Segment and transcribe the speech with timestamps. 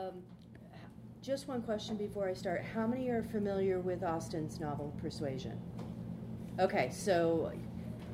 [0.00, 0.22] Um,
[1.20, 2.64] just one question before I start.
[2.74, 5.60] How many are familiar with Austen's novel Persuasion?
[6.58, 7.52] Okay, so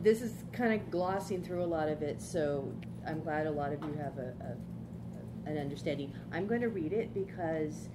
[0.02, 2.72] this is kind of glossing through a lot of it, so
[3.06, 6.12] I'm glad a lot of you have a, a, an understanding.
[6.32, 7.88] I'm going to read it because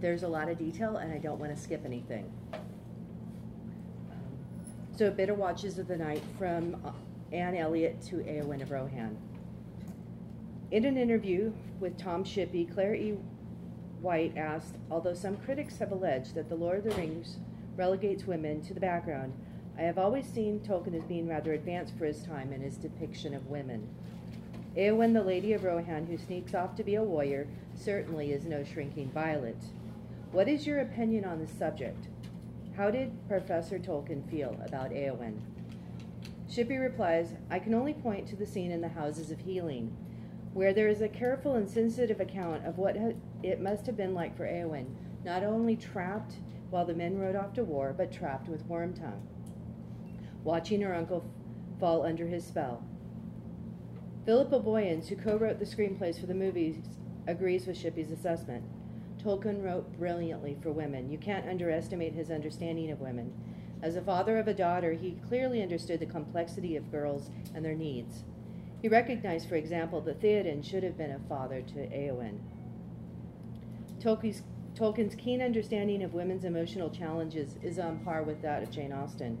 [0.00, 2.32] there's a lot of detail and I don't want to skip anything.
[4.96, 6.76] So, Bitter Watches of the Night from
[7.32, 9.16] Anne Elliot to Eowyn of Rohan.
[10.70, 13.18] In an interview with Tom Shippey, Claire E.
[14.02, 17.36] White asked, although some critics have alleged that The Lord of the Rings
[17.76, 19.32] relegates women to the background,
[19.78, 23.32] I have always seen Tolkien as being rather advanced for his time in his depiction
[23.32, 23.88] of women.
[24.76, 27.46] Eh, Eowyn, the Lady of Rohan, who sneaks off to be a warrior,
[27.76, 29.62] certainly is no shrinking violet.
[30.32, 32.08] What is your opinion on this subject?
[32.76, 35.38] How did Professor Tolkien feel about Eowyn?
[36.50, 39.96] Shippey replies, I can only point to the scene in the Houses of Healing,
[40.54, 42.96] where there is a careful and sensitive account of what
[43.42, 44.86] it must have been like for Eowyn,
[45.24, 46.36] not only trapped
[46.70, 49.20] while the men rode off to war, but trapped with Wormtongue
[50.44, 51.24] watching her uncle
[51.78, 52.82] fall under his spell.
[54.24, 56.76] Philippa Boyens, who co wrote the screenplays for the movies,
[57.26, 58.64] agrees with Shippey's assessment.
[59.22, 61.10] Tolkien wrote brilliantly for women.
[61.10, 63.32] You can't underestimate his understanding of women.
[63.80, 67.74] As a father of a daughter, he clearly understood the complexity of girls and their
[67.74, 68.24] needs.
[68.80, 72.38] He recognized, for example, that Theoden should have been a father to Eowyn.
[74.02, 74.42] Tolkien's,
[74.74, 79.38] Tolkien's keen understanding of women's emotional challenges is on par with that of Jane Austen.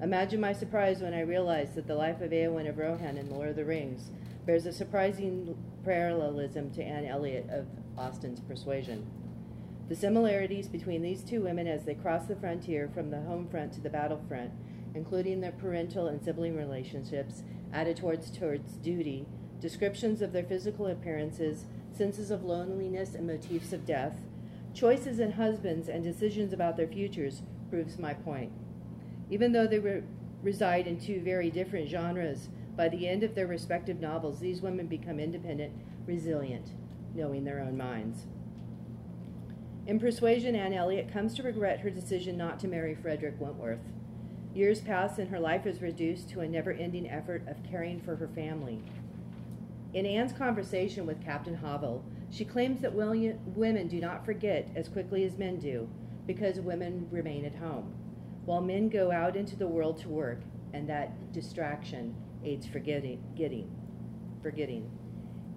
[0.00, 3.50] Imagine my surprise when I realized that the life of Eowyn of Rohan in Lord
[3.50, 4.10] of the Rings
[4.46, 7.66] bears a surprising parallelism to Anne Elliot of
[7.98, 9.06] Austen's Persuasion.
[9.90, 13.74] The similarities between these two women as they cross the frontier from the home front
[13.74, 14.52] to the battlefront,
[14.94, 19.26] including their parental and sibling relationships, attitudes towards duty,
[19.60, 21.66] descriptions of their physical appearances,
[21.96, 24.20] senses of loneliness and motifs of death,
[24.74, 28.52] choices in husbands, and decisions about their futures proves my point.
[29.30, 30.02] Even though they re-
[30.42, 34.86] reside in two very different genres, by the end of their respective novels, these women
[34.86, 35.72] become independent,
[36.06, 36.72] resilient,
[37.14, 38.26] knowing their own minds.
[39.86, 43.80] In Persuasion, Anne Elliot comes to regret her decision not to marry Frederick Wentworth.
[44.54, 48.16] Years pass, and her life is reduced to a never ending effort of caring for
[48.16, 48.82] her family.
[49.92, 55.24] In Anne's conversation with Captain Harville, she claims that women do not forget as quickly
[55.24, 55.88] as men do
[56.26, 57.94] because women remain at home
[58.44, 60.40] while men go out into the world to work,
[60.72, 62.14] and that distraction
[62.44, 63.22] aids forgetting.
[63.36, 63.70] Getting,
[64.42, 64.90] forgetting.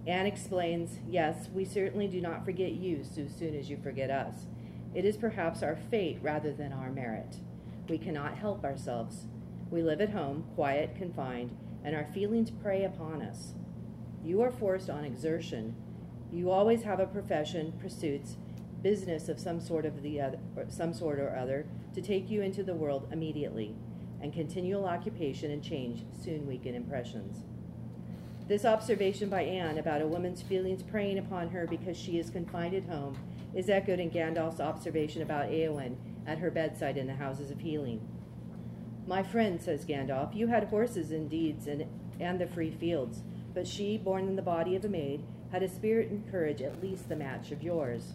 [0.06, 4.46] Anne explains, Yes, we certainly do not forget you so soon as you forget us.
[4.94, 7.38] It is perhaps our fate rather than our merit.
[7.88, 9.26] We cannot help ourselves.
[9.70, 13.54] We live at home, quiet, confined, and our feelings prey upon us.
[14.24, 15.74] You are forced on exertion.
[16.32, 18.38] You always have a profession, pursuits,
[18.82, 22.40] business of some sort of the other, or some sort or other to take you
[22.40, 23.74] into the world immediately,
[24.22, 27.44] and continual occupation and change soon weaken impressions.
[28.48, 32.74] This observation by Anne about a woman's feelings preying upon her because she is confined
[32.74, 33.18] at home
[33.54, 35.96] is echoed in Gandalf's observation about Eowyn
[36.26, 38.00] at her bedside in the Houses of Healing.
[39.06, 41.84] My friend, says Gandalf, you had horses and deeds and,
[42.18, 43.22] and the free fields,
[43.54, 45.22] but she, born in the body of a maid,
[45.52, 48.14] had a spirit and courage at least the match of yours.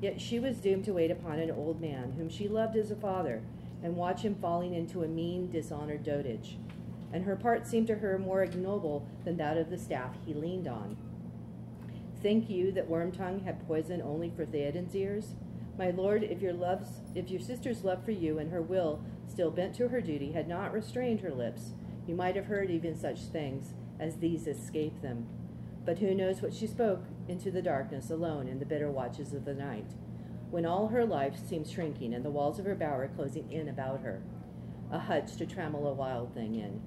[0.00, 2.96] Yet she was doomed to wait upon an old man whom she loved as a
[2.96, 3.42] father,
[3.82, 6.56] and watch him falling into a mean, dishonored dotage.
[7.12, 10.66] And her part seemed to her more ignoble than that of the staff he leaned
[10.66, 10.96] on.
[12.20, 15.34] Think you that Wormtongue had poison only for Theoden's ears?
[15.78, 19.52] My lord, if your love's, if your sister's love for you and her will, still
[19.52, 21.70] bent to her duty, had not restrained her lips,
[22.08, 25.26] you might have heard even such things as these escape them.
[25.84, 29.44] But who knows what she spoke into the darkness alone in the bitter watches of
[29.44, 29.92] the night,
[30.50, 34.00] when all her life seemed shrinking and the walls of her bower closing in about
[34.00, 34.22] her,
[34.90, 36.80] a hutch to trammel a wild thing in.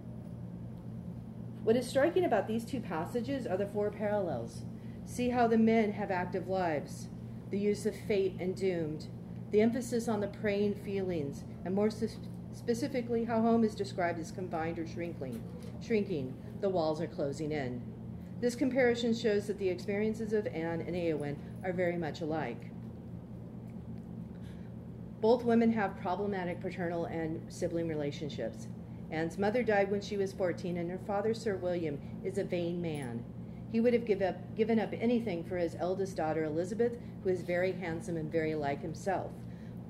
[1.64, 4.64] What is striking about these two passages are the four parallels.
[5.06, 7.08] See how the men have active lives,
[7.52, 9.08] the use of fate and doomed,
[9.52, 14.80] the emphasis on the preying feelings, and more specifically, how home is described as confined
[14.80, 15.44] or shrinking.
[15.86, 17.82] Shrinking, the walls are closing in.
[18.40, 22.72] This comparison shows that the experiences of Anne and Eowyn are very much alike.
[25.22, 28.68] Both women have problematic paternal and sibling relationships.
[29.12, 32.82] Anne's mother died when she was 14, and her father, Sir William, is a vain
[32.82, 33.24] man.
[33.72, 37.42] He would have give up, given up anything for his eldest daughter, Elizabeth, who is
[37.42, 39.32] very handsome and very like himself.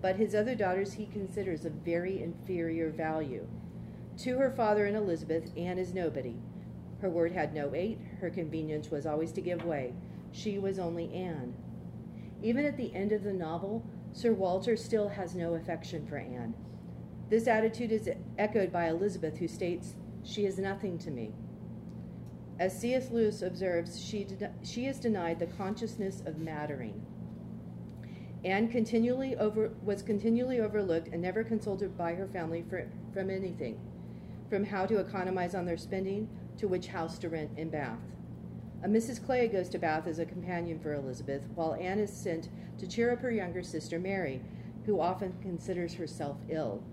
[0.02, 3.48] But his other daughters he considers of very inferior value.
[4.18, 6.36] To her father and Elizabeth, Anne is nobody.
[7.02, 9.94] Her word had no weight, her convenience was always to give way.
[10.32, 11.56] She was only Anne.
[12.44, 13.84] Even at the end of the novel,
[14.14, 16.54] Sir Walter still has no affection for Anne.
[17.30, 21.34] This attitude is echoed by Elizabeth, who states, She is nothing to me.
[22.60, 23.10] As C.S.
[23.10, 24.28] Lewis observes, she,
[24.62, 27.04] she is denied the consciousness of mattering.
[28.46, 33.80] Anne continually over, was continually overlooked and never consulted by her family for, from anything,
[34.50, 36.28] from how to economize on their spending
[36.62, 38.00] to which house to rent in Bath.
[38.84, 39.24] A Mrs.
[39.24, 43.12] Clay goes to Bath as a companion for Elizabeth, while Anne is sent to cheer
[43.12, 44.42] up her younger sister Mary,
[44.86, 46.84] who often considers herself ill.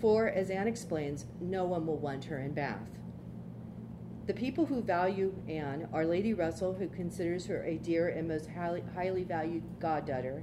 [0.00, 2.98] For, as Anne explains, no one will want her in Bath.
[4.26, 8.48] The people who value Anne are Lady Russell, who considers her a dear and most
[8.50, 10.42] highly, valued goddaughter,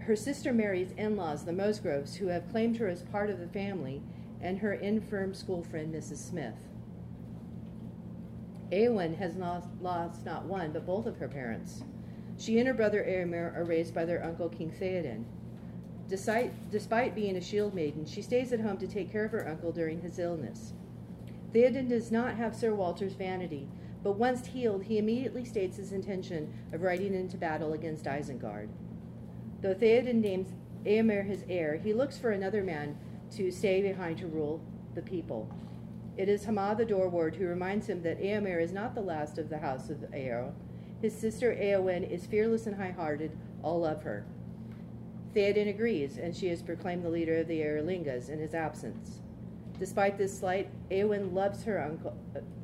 [0.00, 3.48] her sister Mary's in laws, the Musgroves, who have claimed her as part of the
[3.48, 4.02] family,
[4.42, 6.18] and her infirm school friend, Mrs.
[6.18, 6.68] Smith.
[8.74, 11.84] Eowyn has lost, lost not one, but both of her parents.
[12.36, 15.24] She and her brother Eomer are raised by their uncle King Theoden.
[16.08, 19.48] Despite, despite being a shield maiden, she stays at home to take care of her
[19.48, 20.72] uncle during his illness.
[21.52, 23.68] Theoden does not have Sir Walter's vanity,
[24.02, 28.68] but once healed, he immediately states his intention of riding into battle against Isengard.
[29.62, 30.48] Though Theoden names
[30.84, 32.98] Eomer his heir, he looks for another man
[33.36, 34.60] to stay behind to rule
[34.94, 35.48] the people.
[36.16, 39.48] It is Hama the Doorward who reminds him that Eomer is not the last of
[39.48, 40.52] the house of Eorl.
[41.02, 44.24] His sister Eowyn is fearless and high-hearted, all love her.
[45.34, 49.22] Theoden agrees, and she is proclaimed the leader of the Eorlingas in his absence.
[49.80, 52.16] Despite this slight, Eowyn loves her uncle,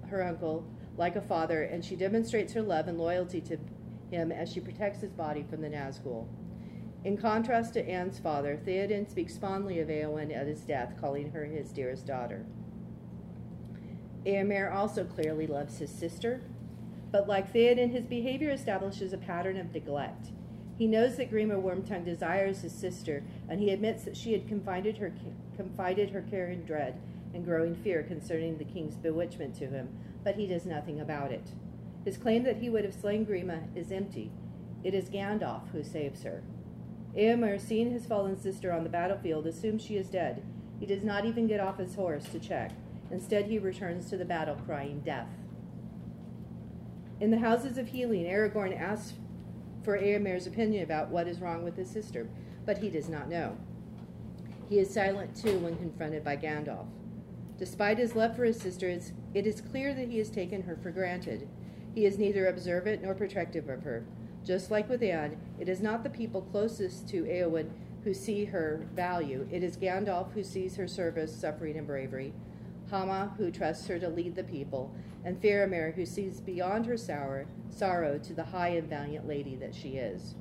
[0.07, 0.65] her uncle
[0.97, 3.59] like a father, and she demonstrates her love and loyalty to
[4.13, 6.29] him as she protects his body from the Nazgul.
[7.03, 11.45] In contrast to Anne's father, Theoden speaks fondly of Eowyn at his death, calling her
[11.45, 12.47] his dearest daughter.
[14.27, 16.43] Eomer also clearly loves his sister,
[17.11, 20.29] but like Theoden, his behavior establishes a pattern of neglect.
[20.77, 24.99] He knows that Grima Wormtongue desires his sister, and he admits that she had confided
[24.99, 25.13] her,
[25.57, 27.01] confided her care and dread
[27.35, 29.89] and growing fear concerning the king's bewitchment to him,
[30.25, 31.49] but he does nothing about it.
[32.05, 34.31] His claim that he would have slain Grima is empty.
[34.83, 36.43] It is Gandalf who saves her.
[37.15, 40.43] Eomer, seeing his fallen sister on the battlefield, assumes she is dead.
[40.79, 42.73] He does not even get off his horse to check.
[43.11, 45.29] Instead, he returns to the battle crying death.
[47.21, 49.15] In the Houses of Healing, Aragorn asks
[49.83, 52.29] for Eomer's opinion about what is wrong with his sister,
[52.65, 53.57] but he does not know.
[54.69, 56.87] He is silent too when confronted by Gandalf.
[57.59, 58.89] Despite his love for his sister,
[59.35, 61.49] it is clear that he has taken her for granted.
[61.95, 64.05] He is neither observant nor protective of her.
[64.45, 67.71] Just like with Anne, it is not the people closest to Eowyn
[68.05, 69.47] who see her value.
[69.51, 72.33] It is Gandalf who sees her service, suffering, and bravery,
[72.91, 74.95] Hama who trusts her to lead the people,
[75.25, 79.75] and Faramir who sees beyond her sour, sorrow to the high and valiant lady that
[79.75, 80.35] she is.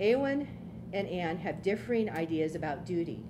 [0.00, 0.46] Eowyn
[0.92, 3.24] and Anne have differing ideas about duty.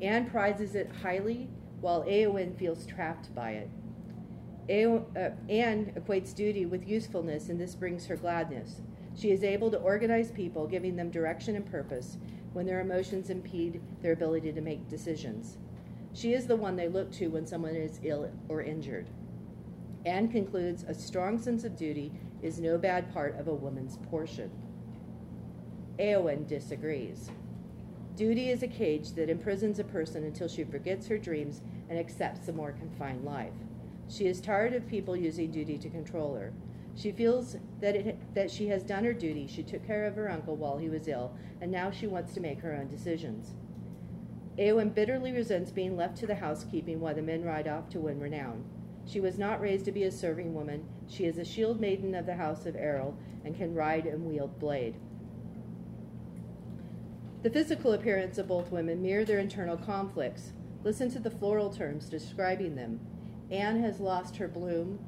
[0.00, 1.48] Anne prizes it highly,
[1.80, 3.70] while Eowyn feels trapped by it.
[5.16, 8.82] uh, Anne equates duty with usefulness, and this brings her gladness.
[9.16, 12.18] She is able to organize people, giving them direction and purpose
[12.52, 15.58] when their emotions impede their ability to make decisions.
[16.18, 19.08] She is the one they look to when someone is ill or injured.
[20.04, 22.10] Anne concludes a strong sense of duty
[22.42, 24.50] is no bad part of a woman's portion.
[25.96, 27.30] Eowyn disagrees.
[28.16, 32.48] Duty is a cage that imprisons a person until she forgets her dreams and accepts
[32.48, 33.54] a more confined life.
[34.08, 36.52] She is tired of people using duty to control her.
[36.96, 39.46] She feels that, it, that she has done her duty.
[39.46, 42.40] She took care of her uncle while he was ill, and now she wants to
[42.40, 43.54] make her own decisions.
[44.58, 48.18] Eowyn bitterly resents being left to the housekeeping while the men ride off to win
[48.18, 48.64] renown.
[49.06, 50.84] She was not raised to be a serving woman.
[51.06, 54.58] She is a shield maiden of the house of Eorl and can ride and wield
[54.58, 54.96] blade.
[57.44, 60.52] The physical appearance of both women mirror their internal conflicts.
[60.82, 62.98] Listen to the floral terms describing them.
[63.50, 64.98] Anne has lost her bloom,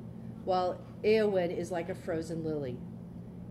[0.44, 2.78] while Eowyn is like a frozen lily.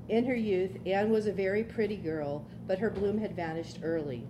[0.07, 4.25] In her youth, Anne was a very pretty girl, but her bloom had vanished early.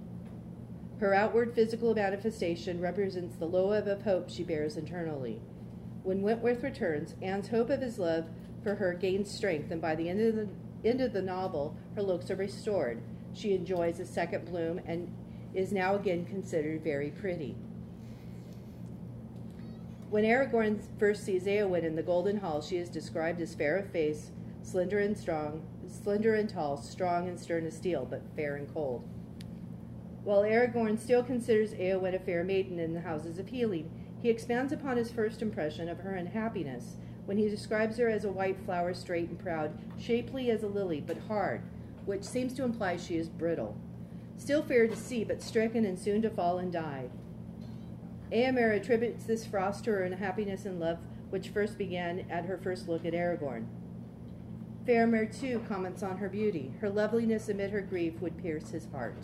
[1.00, 5.42] Her outward physical manifestation represents the low ebb of hope she bears internally.
[6.04, 8.26] When Wentworth returns, Anne's hope of his love
[8.64, 10.50] for her gains strength, and by the end of the
[10.84, 13.02] end of the novel, her looks are restored.
[13.34, 15.14] She enjoys a second bloom and
[15.54, 17.56] is now again considered very pretty.
[20.10, 23.90] When Aragorn first sees Eowyn in the Golden Hall, she is described as fair of
[23.92, 24.32] face,
[24.64, 29.08] slender and strong, slender and tall, strong and stern as steel, but fair and cold.
[30.24, 33.90] While Aragorn still considers Eowyn a fair maiden in the Houses of Healing,
[34.22, 38.32] he expands upon his first impression of her unhappiness when he describes her as a
[38.32, 41.62] white flower, straight and proud, shapely as a lily, but hard,
[42.06, 43.78] which seems to imply she is brittle.
[44.36, 47.06] Still fair to see, but stricken and soon to fall and die.
[48.32, 50.98] Eomer attributes this frost to her unhappiness and love
[51.30, 53.66] which first began at her first look at Aragorn.
[54.86, 56.74] Faramir, too, comments on her beauty.
[56.82, 59.18] Her loveliness amid her grief would pierce his heart.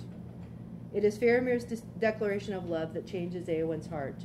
[0.95, 4.23] It is Faramir's de- declaration of love that changes Eowyn's heart,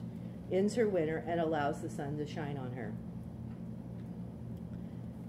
[0.52, 2.92] ends her winter, and allows the sun to shine on her.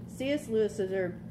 [0.06, 0.46] C.S.
[0.46, 0.80] Lewis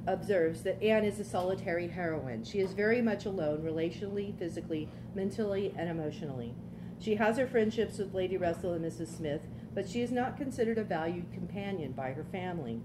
[0.06, 2.44] observes that Anne is a solitary heroine.
[2.44, 6.56] She is very much alone, relationally, physically, mentally, and emotionally.
[7.00, 9.16] She has her friendships with Lady Russell and Mrs.
[9.16, 12.82] Smith, but she is not considered a valued companion by her family,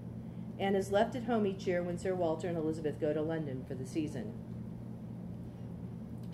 [0.59, 3.65] and is left at home each year when Sir Walter and Elizabeth go to London
[3.67, 4.33] for the season.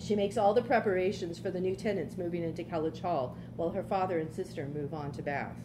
[0.04, 3.82] She makes all the preparations for the new tenants moving into Kellynch Hall, while her
[3.82, 5.56] father and sister move on to Bath.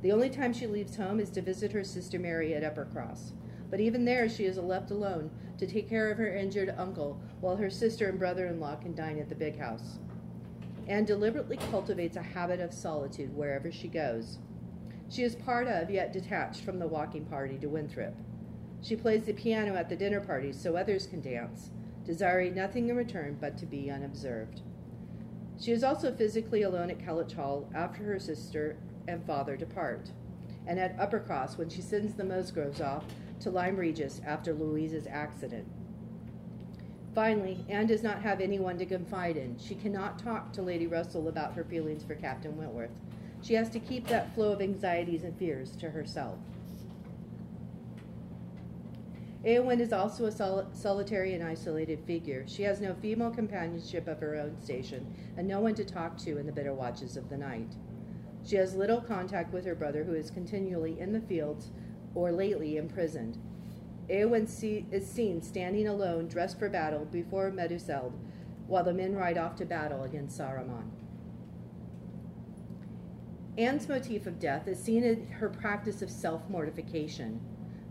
[0.00, 3.32] The only time she leaves home is to visit her sister Mary at Uppercross.
[3.70, 7.56] But even there, she is left alone to take care of her injured uncle, while
[7.56, 9.98] her sister and brother in law can dine at the big house.
[10.86, 14.38] Anne deliberately cultivates a habit of solitude wherever she goes.
[15.10, 18.14] She is part of, yet detached from the walking party to Winthrop.
[18.80, 21.70] She plays the piano at the dinner parties so others can dance,
[22.08, 24.62] desiring nothing in return but to be unobserved.
[25.60, 30.10] She is also physically alone at Kellynch Hall after her sister and father depart,
[30.66, 33.04] and at Uppercross when she sends the Musgroves off
[33.40, 35.68] to Lyme Regis after Louise's accident.
[37.14, 39.58] Finally, Anne does not have anyone to confide in.
[39.58, 42.90] She cannot talk to Lady Russell about her feelings for Captain Wentworth.
[43.42, 46.38] She has to keep that flow of anxieties and fears to herself.
[49.48, 52.44] Eowyn is also a sol- solitary and isolated figure.
[52.46, 56.36] She has no female companionship of her own station and no one to talk to
[56.36, 57.74] in the bitter watches of the night.
[58.44, 61.70] She has little contact with her brother, who is continually in the fields
[62.14, 63.38] or lately imprisoned.
[64.10, 68.12] Eowyn see, is seen standing alone, dressed for battle, before Meduseld,
[68.66, 70.90] while the men ride off to battle against Saruman.
[73.56, 77.40] Anne's motif of death is seen in her practice of self mortification.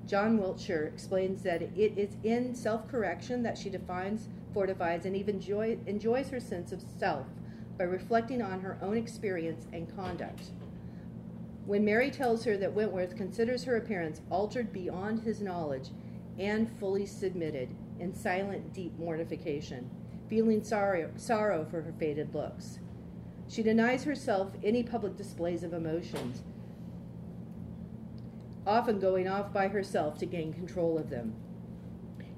[0.08, 5.42] John Wiltshire explains that it is in self correction that she defines, fortifies, and even
[5.42, 7.28] joy, enjoys her sense of self
[7.78, 10.52] by reflecting on her own experience and conduct.
[11.66, 15.90] When Mary tells her that Wentworth considers her appearance altered beyond his knowledge,
[16.40, 19.90] Anne fully submitted in silent, deep mortification,
[20.30, 22.80] feeling sorrow, sorrow for her faded looks.
[23.50, 26.44] She denies herself any public displays of emotions,
[28.68, 31.34] often going off by herself to gain control of them.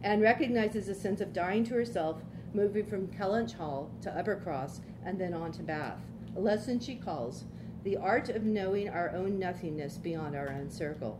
[0.03, 2.21] Anne recognizes a sense of dying to herself,
[2.53, 5.99] moving from Kellynch Hall to Uppercross and then on to Bath.
[6.35, 7.45] A lesson she calls
[7.83, 11.19] the art of knowing our own nothingness beyond our own circle.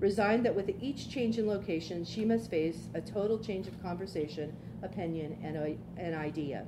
[0.00, 4.54] Resigned that with each change in location, she must face a total change of conversation,
[4.82, 6.66] opinion, and, an idea.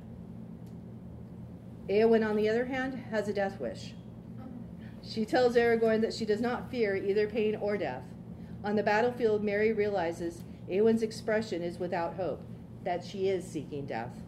[1.89, 3.93] Eowyn, on the other hand, has a death wish.
[5.07, 8.05] She tells Aragorn that she does not fear either pain or death.
[8.65, 12.41] On the battlefield, Merry realizes Eowyn's expression is without hope,
[12.85, 14.23] that she is seeking death.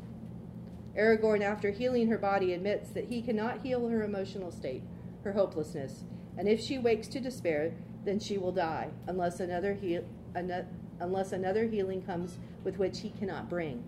[0.94, 4.82] Aragorn, after healing her body, admits that he cannot heal her emotional state,
[5.24, 6.04] her hopelessness,
[6.36, 7.72] and if she wakes to despair,
[8.04, 10.04] then she will die, unless another, heal,
[10.34, 13.82] unless another healing comes with which he cannot bring.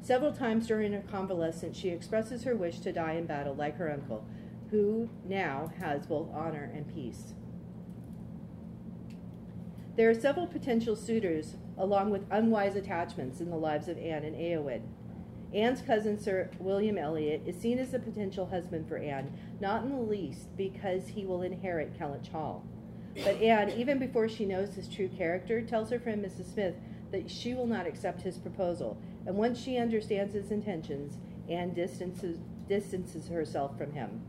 [0.00, 3.90] Several times during her convalescence, she expresses her wish to die in battle like her
[3.90, 4.24] uncle,
[4.72, 7.34] who now has both honor and peace.
[9.96, 14.34] There are several potential suitors, along with unwise attachments in the lives of Anne and
[14.34, 14.80] Eowyn.
[15.52, 19.90] Anne's cousin, Sir William Elliot, is seen as a potential husband for Anne, not in
[19.90, 22.64] the least because he will inherit Kellynch Hall.
[23.22, 26.54] But Anne, even before she knows his true character, tells her friend Mrs.
[26.54, 26.76] Smith
[27.10, 31.18] that she will not accept his proposal, and once she understands his intentions,
[31.50, 34.22] Anne distances, distances herself from him.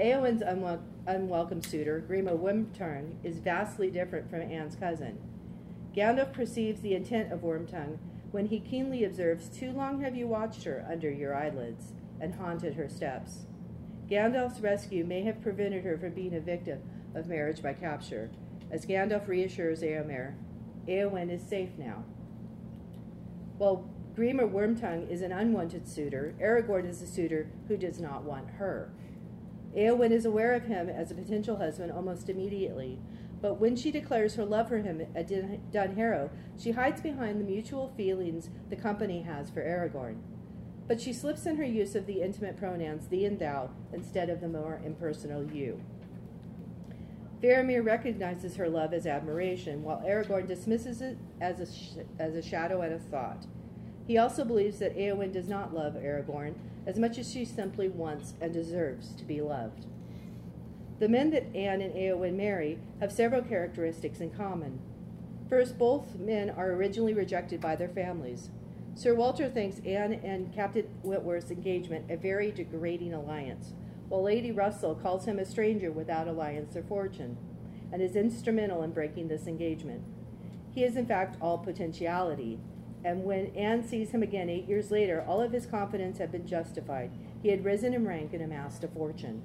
[0.00, 5.18] Eowyn's unwel- unwelcome suitor, Grima Wormtongue, is vastly different from Anne's cousin.
[5.94, 7.98] Gandalf perceives the intent of Wormtongue
[8.30, 12.74] when he keenly observes, Too long have you watched her under your eyelids and haunted
[12.74, 13.46] her steps.
[14.08, 16.80] Gandalf's rescue may have prevented her from being a victim
[17.14, 18.30] of marriage by capture,
[18.70, 20.34] as Gandalf reassures Eomer,
[20.88, 22.04] Eowyn is safe now.
[23.58, 28.48] While Grima Wormtongue is an unwanted suitor, Aragorn is a suitor who does not want
[28.52, 28.90] her.
[29.76, 32.98] Eowyn is aware of him as a potential husband almost immediately,
[33.40, 37.92] but when she declares her love for him at Dunharrow, she hides behind the mutual
[37.96, 40.16] feelings the company has for Aragorn.
[40.88, 44.40] But she slips in her use of the intimate pronouns thee and thou instead of
[44.40, 45.80] the more impersonal you.
[47.40, 52.42] Faramir recognizes her love as admiration, while Aragorn dismisses it as a, sh- as a
[52.42, 53.46] shadow and a thought.
[54.06, 56.54] He also believes that Eowyn does not love Aragorn
[56.86, 59.86] as much as she simply wants and deserves to be loved.
[60.98, 64.80] The men that Anne and Eowyn marry have several characteristics in common.
[65.48, 68.50] First, both men are originally rejected by their families.
[68.94, 73.72] Sir Walter thinks Anne and Captain Wentworth's engagement a very degrading alliance,
[74.08, 77.36] while Lady Russell calls him a stranger without alliance or fortune,
[77.92, 80.02] and is instrumental in breaking this engagement.
[80.72, 82.58] He is in fact all potentiality,
[83.04, 86.46] and when Anne sees him again eight years later, all of his confidence had been
[86.46, 87.10] justified.
[87.42, 89.42] He had risen in rank and amassed a fortune.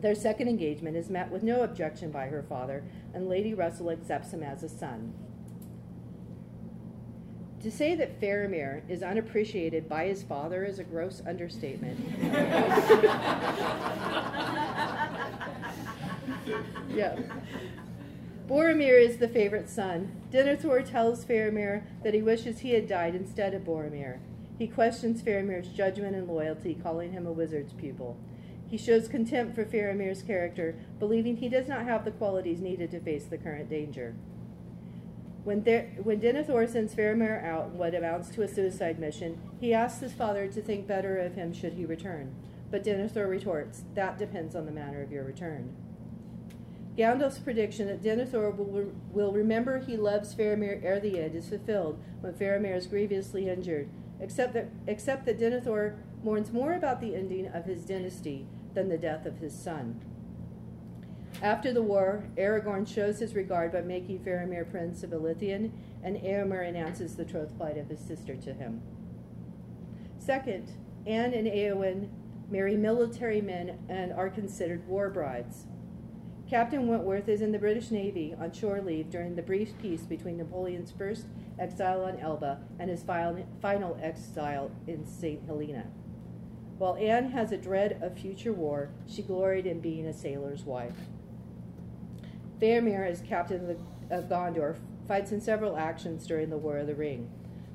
[0.00, 4.32] Their second engagement is met with no objection by her father, and Lady Russell accepts
[4.32, 5.14] him as a son.
[7.62, 11.98] To say that Faramir is unappreciated by his father is a gross understatement.
[16.94, 17.18] yeah.
[18.48, 20.12] Boromir is the favorite son.
[20.30, 24.18] Denethor tells Faramir that he wishes he had died instead of Boromir.
[24.56, 28.16] He questions Faramir's judgment and loyalty, calling him a wizard's pupil.
[28.68, 33.00] He shows contempt for Faramir's character, believing he does not have the qualities needed to
[33.00, 34.14] face the current danger.
[35.42, 40.00] When, there, when Denethor sends Faramir out what amounts to a suicide mission, he asks
[40.00, 42.32] his father to think better of him should he return.
[42.70, 45.74] But Denethor retorts, That depends on the manner of your return.
[46.96, 52.00] Gandalf's prediction that Denethor will, will remember he loves Faramir ere the end is fulfilled
[52.20, 53.88] when Faramir is grievously injured,
[54.18, 58.96] except that, except that Denethor mourns more about the ending of his dynasty than the
[58.96, 60.00] death of his son.
[61.42, 65.70] After the war, Aragorn shows his regard by making Faramir Prince of Ithilien,
[66.02, 68.80] and Eomer announces the troth plight of his sister to him.
[70.18, 70.72] Second,
[71.06, 72.08] Anne and Eowyn
[72.48, 75.66] marry military men and are considered war brides.
[76.48, 80.38] Captain Wentworth is in the British Navy on shore leave during the brief peace between
[80.38, 81.26] Napoleon's first
[81.58, 85.44] exile on Elba and his final exile in St.
[85.44, 85.86] Helena.
[86.78, 90.94] While Anne has a dread of future war, she gloried in being a sailor's wife.
[92.60, 93.76] Faramir, as captain
[94.08, 94.76] of Gondor,
[95.08, 97.28] fights in several actions during the War of the Ring.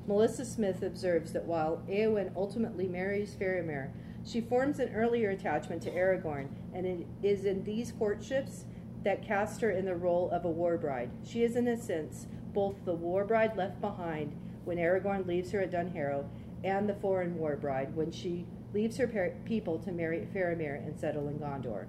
[0.06, 3.90] Melissa Smith observes that while Eowyn ultimately marries Faramir,
[4.24, 8.64] she forms an earlier attachment to Aragorn, and it is in these courtships
[9.02, 11.10] that cast her in the role of a war bride.
[11.24, 15.60] She is, in a sense, both the war bride left behind when Aragorn leaves her
[15.60, 16.26] at Dunharrow
[16.62, 21.28] and the foreign war bride when she leaves her people to marry Faramir and settle
[21.28, 21.86] in Gondor.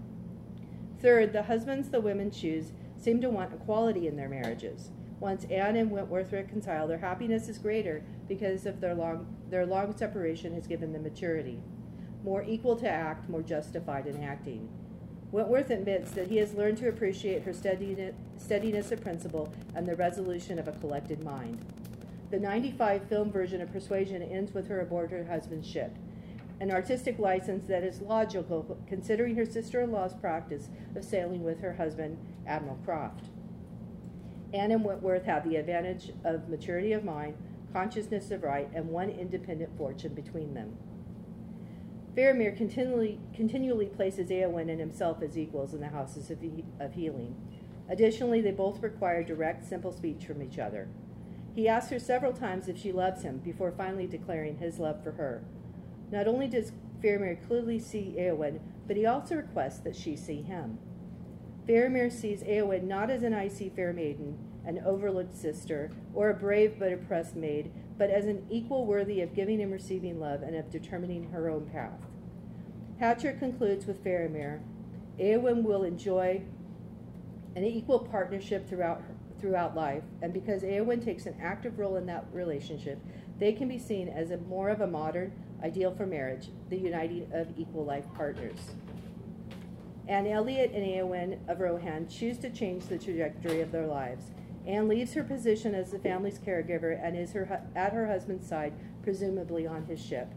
[1.02, 4.90] Third, the husbands the women choose seem to want equality in their marriages.
[5.20, 9.96] Once Anne and Wentworth reconcile, their happiness is greater because of their long, their long
[9.96, 11.62] separation has given them maturity.
[12.24, 14.70] More equal to act, more justified in acting.
[15.32, 20.60] Wentworth admits that he has learned to appreciate her steadiness, of principle and the resolution
[20.60, 21.60] of a collected mind.
[22.30, 25.96] The 95 film version of Persuasion ends with her aboard her husband's ship
[26.60, 31.60] an artistic license that is logical considering her sister in law's practice of sailing with
[31.60, 33.26] her husband, Admiral Croft.
[34.54, 37.36] Anne and Wentworth have the advantage of maturity of mind,
[37.74, 40.78] consciousness of right, and one independent fortune between them.
[42.16, 46.38] Faramir continually, continually places Eowyn and himself as equals in the houses of,
[46.80, 47.36] of healing.
[47.90, 50.88] Additionally, they both require direct, simple speech from each other.
[51.56, 55.14] He asks her several times if she loves him before finally declaring his love for
[55.14, 55.44] her.
[56.12, 56.72] Not only does
[57.04, 60.78] Faramir clearly see Eowyn, but he also requests that she see him.
[61.68, 66.76] Faramir sees Eowyn not as an icy fair maiden, an overlooked sister, or a brave
[66.78, 70.70] but oppressed maid, but as an equal worthy of giving and receiving love and of
[70.70, 72.00] determining her own path.
[73.00, 74.62] Hatcher concludes with Faramir
[75.20, 76.42] Eowyn will enjoy
[77.56, 79.02] an equal partnership throughout,
[79.40, 83.00] throughout life, and because Eowyn takes an active role in that relationship,
[83.38, 85.32] they can be seen as a more of a modern,
[85.64, 88.58] ideal for marriage, the uniting of equal life partners.
[90.08, 94.32] Anne Elliot and Eowyn of Rohan choose to change the trajectory of their lives.
[94.66, 98.74] Anne leaves her position as the family's caregiver and is her, at her husband's side,
[99.04, 100.30] presumably on his ship,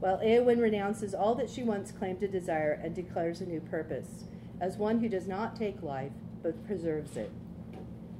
[0.00, 4.24] while Eowyn renounces all that she once claimed to desire and declares a new purpose,
[4.60, 6.12] as one who does not take life,
[6.42, 7.30] but preserves it.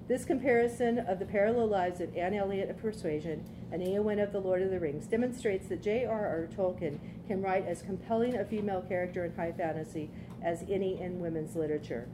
[0.09, 4.40] This comparison of the parallel lives of Anne Elliot of Persuasion and Eowyn of The
[4.40, 6.49] Lord of the Rings demonstrates that J.R.R.
[6.57, 10.11] Tolkien can write as compelling a female character in high fantasy
[10.42, 12.07] as any in women's literature.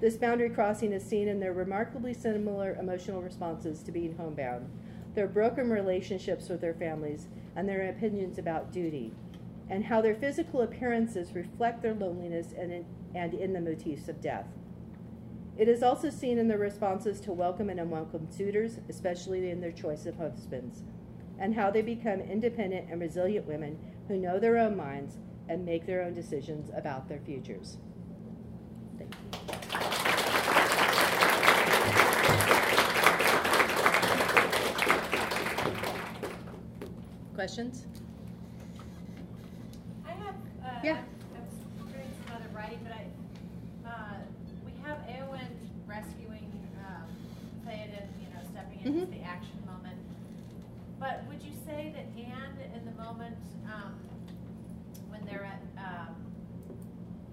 [0.00, 4.70] This boundary crossing is seen in their remarkably similar emotional responses to being homebound,
[5.14, 9.12] their broken relationships with their families, and their opinions about duty,
[9.68, 12.84] and how their physical appearances reflect their loneliness and in,
[13.16, 14.46] and in the motifs of death.
[15.56, 19.72] It is also seen in their responses to welcome and unwelcome suitors, especially in their
[19.72, 20.84] choice of husbands,
[21.40, 25.16] and how they become independent and resilient women who know their own minds
[25.48, 27.78] and make their own decisions about their futures.
[37.38, 37.86] Questions?
[40.04, 41.04] I have, uh, Yeah.
[41.36, 41.54] I was
[41.86, 43.06] doing some other writing, but I,
[43.88, 44.16] uh,
[44.66, 45.46] we have Eowyn
[45.86, 46.50] rescuing,
[46.84, 47.06] um,
[47.64, 49.10] Theoden, you know, stepping into Mhm.
[49.12, 50.00] the action moment.
[50.98, 53.38] But would you say that Anne, in the moment,
[53.72, 53.94] um,
[55.08, 56.16] when they're at, um,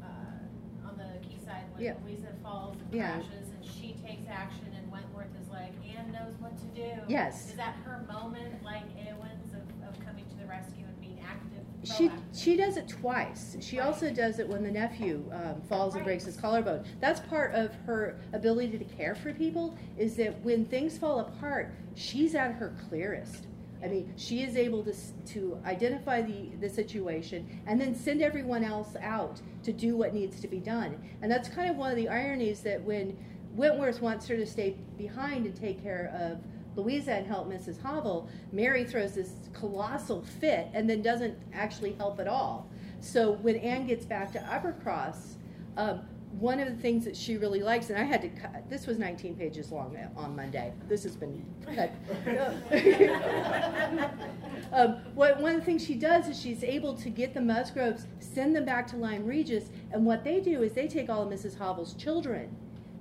[0.04, 1.96] uh, on the quayside, when Yeah.
[2.04, 3.14] Louisa falls and Yeah.
[3.22, 7.02] crashes, and she takes action, and Wentworth is like, Anne knows what to do.
[7.08, 7.50] Yes.
[7.50, 11.64] Is that her moment, like Eowyn's, of, of coming to the rescue and being active,
[11.84, 12.22] She proactive?
[12.34, 13.58] she does it twice.
[13.60, 13.88] She Right.
[13.88, 16.84] also does it when the nephew um, falls and breaks his collarbone.
[17.00, 19.76] That's part of her ability to care for people.
[19.98, 23.48] Is that when things fall apart, she's at her clearest.
[23.84, 24.94] I mean, she is able to
[25.34, 30.40] to identify the the situation and then send everyone else out to do what needs
[30.42, 30.98] to be done.
[31.22, 33.16] And that's kind of one of the ironies that when
[33.56, 36.40] Wentworth wants her to stay behind and take care of
[36.76, 37.82] Louisa and help Mrs.
[37.82, 42.70] Harville, Mary throws this colossal fit and then doesn't actually help at all.
[43.00, 45.36] So when Anne gets back to Uppercross,
[45.78, 46.02] um,
[46.40, 48.98] one of the things that she really likes, and I had to cut, this was
[48.98, 50.74] 19 pages long on Monday.
[50.90, 51.92] This has been cut.
[54.74, 58.08] um, what, one of the things she does is she's able to get the Musgroves,
[58.20, 61.30] send them back to Lyme Regis, and what they do is they take all of
[61.30, 61.58] Mrs.
[61.58, 62.54] Harville's children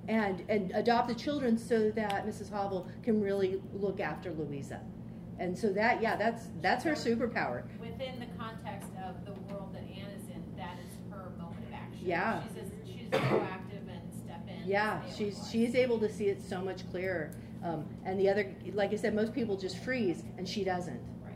[0.07, 2.51] and, and adopt the children so that Mrs.
[2.51, 4.79] Harville can really look after Louisa.
[5.39, 7.63] And so that, yeah, that's that's her superpower.
[7.79, 11.73] Within the context of the world that Anne is in, that is her moment of
[11.73, 12.05] action.
[12.05, 12.41] Yeah.
[12.47, 14.65] She's, a, she's proactive and step in.
[14.65, 17.31] Yeah, she's she's able to see it so much clearer.
[17.63, 21.01] Um, and the other, like I said, most people just freeze, and she doesn't.
[21.23, 21.33] Right.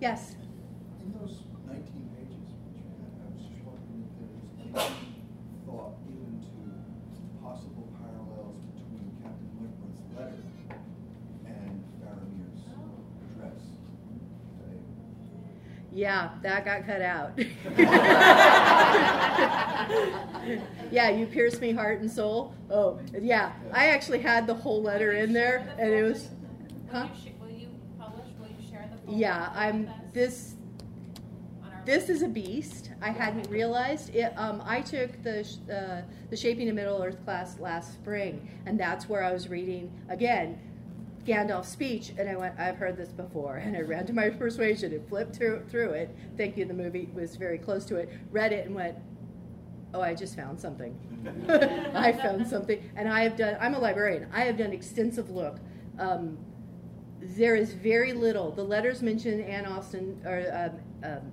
[0.00, 0.36] Yes.
[1.02, 4.30] In those nineteen pages, which you had, I was just wondering if there
[4.72, 10.46] was any thought given to possible parallels between Captain Wentworth's letter
[11.50, 12.62] and Faramir's
[13.26, 13.58] address.
[13.66, 14.78] to Ava.
[16.00, 17.32] Yeah, that got cut out.
[20.90, 22.54] yeah, you pierced me heart and soul.
[22.70, 23.52] Oh, yeah.
[23.70, 26.30] I actually had the whole letter in there, and it was.
[26.90, 27.06] Huh?
[27.38, 29.12] will you publish, will you share the?
[29.12, 29.90] Yeah, I'm.
[30.14, 30.54] This
[31.84, 32.92] this is a beast.
[33.02, 34.32] I hadn't realized it.
[34.38, 39.06] Um, I took the uh, the Shaping of Middle Earth class last spring, and that's
[39.06, 40.58] where I was reading again
[41.30, 44.92] Gandalf's speech, and I went, I've heard this before, and I ran to my persuasion
[44.92, 48.10] and flipped through through it, Thank you, the movie was very close to it.
[48.30, 48.96] Read it and went,
[49.94, 50.96] Oh, I just found something.
[51.94, 53.56] I found something, and I have done.
[53.60, 54.28] I'm a librarian.
[54.32, 55.58] I have done extensive look.
[55.98, 56.38] Um,
[57.20, 58.50] there is very little.
[58.50, 60.70] The letters mention Anne Austen or
[61.04, 61.32] um, um,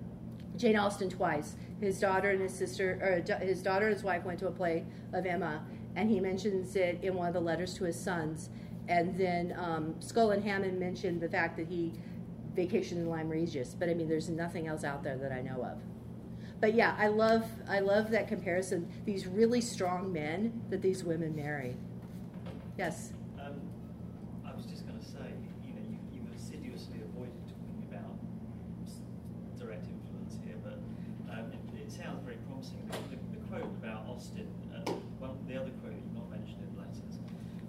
[0.57, 1.55] Jane Austen twice.
[1.79, 4.85] His daughter and his sister, or his daughter and his wife went to a play
[5.13, 5.63] of Emma,
[5.95, 8.49] and he mentions it in one of the letters to his sons.
[8.87, 11.93] And then um, Scull and Hammond mentioned the fact that he
[12.55, 15.61] vacationed in Lyme Regis, but I mean, there's nothing else out there that I know
[15.63, 15.77] of.
[16.59, 18.89] But yeah, I love I love that comparison.
[19.05, 21.75] These really strong men that these women marry.
[22.77, 23.11] Yes.
[23.39, 23.61] Um,
[24.45, 25.29] I was just going to say,
[25.67, 28.09] you know, you, you've assiduously avoided talking about
[28.87, 29.01] s-
[29.59, 30.79] direct influence here, but
[31.29, 32.81] um, it, it sounds very promising.
[32.89, 34.81] The, the, the quote about Austen, uh,
[35.21, 37.21] well, the other quote you've not mentioned in the letters.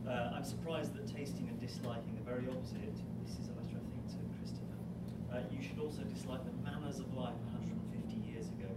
[0.09, 2.89] Uh, I'm surprised that tasting and disliking the very opposite.
[3.21, 4.77] This is a letter, I think, to Christopher.
[5.29, 8.69] Uh, you should also dislike the manners of life 150 years ago,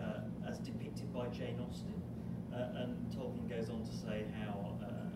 [0.00, 1.92] uh, as depicted by Jane Austen.
[2.52, 5.08] Uh, and Tolkien goes on to say how uh,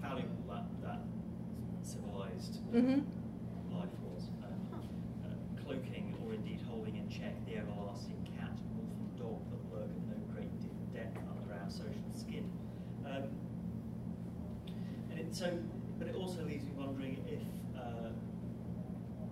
[0.00, 1.00] valuable that, that
[1.82, 3.00] civilized Mm-hmm.
[3.78, 4.28] life was.
[4.42, 4.82] Um,
[5.24, 9.86] uh, cloaking or indeed holding in check the everlasting cat, wolf, and dog that lurk
[9.86, 12.50] at no great de- depth under our social skin.
[13.06, 13.22] Um,
[15.10, 15.50] and it, so,
[15.98, 17.42] but it also leaves me wondering if
[17.78, 18.10] uh,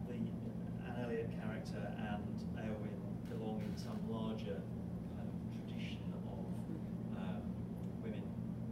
[0.08, 2.24] the Anne Elliot character and
[2.56, 2.96] Eowyn
[3.28, 4.58] belong in some larger
[5.14, 5.36] kind of
[5.68, 6.00] tradition
[6.32, 6.46] of
[7.20, 7.42] um,
[8.02, 8.22] women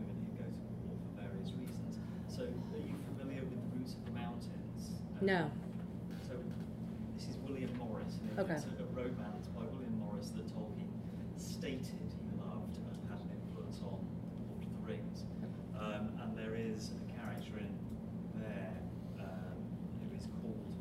[0.00, 2.00] women who go to war for various reasons.
[2.28, 4.98] So, are you familiar with the Roots of the Mountains?
[5.13, 5.50] Um, No.
[6.28, 6.34] So,
[7.16, 8.18] this is William Morris.
[8.28, 8.52] and Okay.
[8.52, 10.92] It's a, a romance by William Morris that Tolkien
[11.38, 14.04] stated he loved and had an influence on
[14.50, 15.24] Lord of the Rings.
[15.80, 17.72] Um, and there is a character in
[18.36, 18.76] there
[19.18, 19.64] um,
[20.04, 20.74] who is called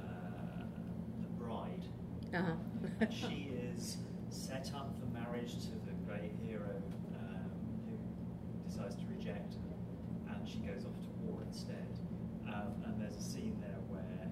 [0.00, 0.64] uh,
[1.20, 1.84] the Bride.
[2.32, 3.06] Uh-huh.
[3.10, 3.98] she is
[4.30, 6.80] set up for marriage to the great hero
[7.12, 7.44] uh,
[8.66, 11.86] decides to reject her, and she goes off to war instead.
[12.48, 14.30] Um, and there's a scene there where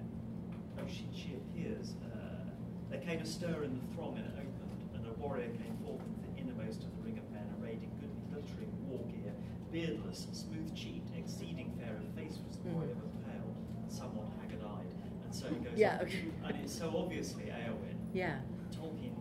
[0.79, 1.93] oh, she, she appears.
[2.03, 2.49] Uh,
[2.89, 6.01] there came a stir in the throng, and it opened, and a warrior came forth
[6.01, 9.31] from the innermost of the ring of men, arrayed in goodly glittering war gear,
[9.71, 14.91] beardless, smooth-cheeked, exceeding fair of face was the warrior, but pale, and somewhat haggard-eyed.
[15.23, 16.25] And so he goes Yeah, on, okay.
[16.43, 17.95] and it's so obviously Eowyn.
[18.13, 18.39] Yeah.
[18.75, 19.15] Tolkien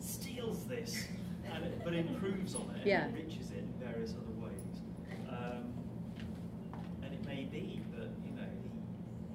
[0.00, 1.06] steals this,
[1.52, 3.04] and it, but improves on it Yeah.
[3.04, 4.82] and enriches it in various other ways.
[5.30, 5.70] Um,
[7.02, 8.68] and it may be that you know he,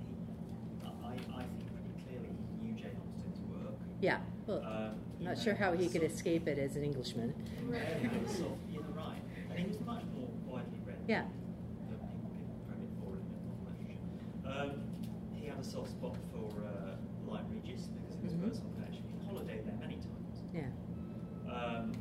[0.04, 0.16] he
[0.84, 3.78] I, I think pretty clearly he knew Jane Austen's work.
[4.04, 4.20] Yeah.
[4.48, 4.60] Well,
[5.18, 7.34] you not sure how he could escape it as an Englishman.
[7.72, 9.22] Yeah, yeah, sort of, you're right.
[9.50, 11.24] And he was much more widely read Yeah.
[11.88, 14.04] than people give credit for in in literature.
[14.44, 14.84] Um,
[15.40, 16.98] he had a soft spot for uh,
[17.32, 18.44] Lyme Regis because of his Mhm.
[18.50, 19.04] personal connection.
[19.08, 20.36] He holidayed there many times.
[20.52, 20.68] Yeah.
[21.48, 21.94] Um,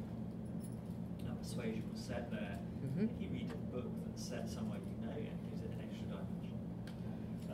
[1.23, 2.59] and Persuasion was set there.
[2.83, 3.11] Mhm.
[3.15, 6.09] If you read a book that's set somewhere you know, it gives it an extra
[6.11, 6.59] dimension.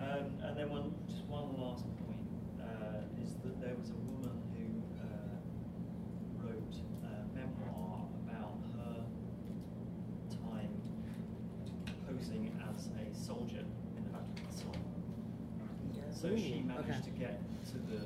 [0.01, 2.25] Um, and then one, just one last point
[2.65, 4.69] uh, is that there was a woman who
[5.01, 5.41] uh,
[6.45, 8.97] wrote a memoir about her
[10.45, 10.73] time
[12.09, 13.65] posing as a soldier
[13.97, 14.85] in the Battle of the Somme.
[16.13, 17.01] So she managed okay.
[17.05, 17.41] to get
[17.73, 18.01] to the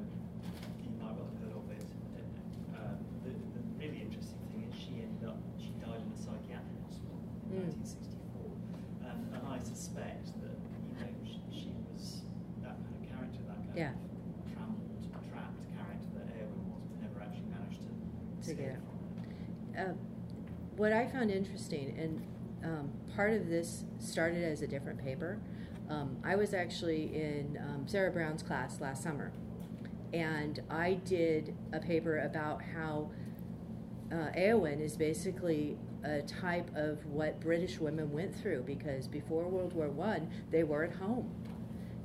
[0.79, 1.83] he might well have heard of it.
[1.83, 2.79] I don't know.
[2.79, 6.79] Um, the, the really interesting thing is she ended up, she died in a psychiatric
[6.87, 7.19] hospital
[7.51, 7.75] in Mm.
[7.83, 8.47] 1964.
[9.07, 12.27] And, and I suspect that, you know, she, she was
[12.67, 13.95] that kind of character, that kind Yeah.
[13.95, 14.03] of
[14.51, 14.99] trammeled,
[15.31, 18.85] trapped character that Eowyn was, but never actually managed to, To escape get out.
[18.91, 19.31] from it.
[19.79, 19.95] Uh,
[20.87, 22.23] what I found interesting, and
[22.65, 25.41] um, part of this started as a different paper.
[25.91, 29.33] Um, I was actually in um, Sarah Brown's class last summer,
[30.13, 33.11] and I did a paper about how
[34.13, 39.73] uh, Eowyn is basically a type of what British women went through because before World
[39.73, 41.29] War One they were at home,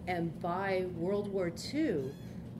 [0.08, 2.12] and by World War Two,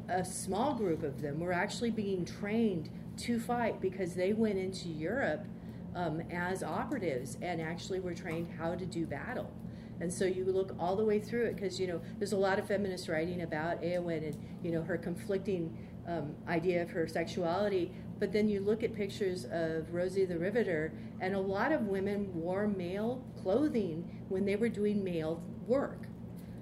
[0.08, 4.88] a small group of them were actually being trained to fight because they went into
[4.88, 5.48] Europe
[5.96, 9.52] um, as operatives and actually were trained how to do battle.
[10.00, 12.58] And so you look all the way through it because you know there's a lot
[12.58, 15.78] of feminist writing about Eowyn and you know her conflicting
[16.08, 17.92] um, idea of her sexuality.
[18.20, 22.30] But then you look at pictures of Rosie the Riveter, and a lot of women
[22.34, 26.08] wore male clothing when they were doing male work.